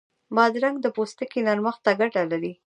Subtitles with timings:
[0.35, 2.53] بادرنګ د پوستکي نرمښت ته ګټه لري.